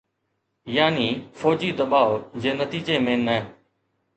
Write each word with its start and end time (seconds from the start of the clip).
يعني 0.65 1.21
فوجي 1.33 1.71
دٻاءُ 1.71 2.31
جي 2.41 2.53
نتيجي 2.53 2.97
۾ 2.99 3.15
نه. 3.25 3.37